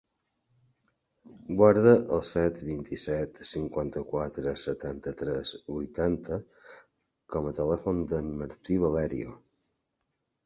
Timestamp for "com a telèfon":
7.35-8.01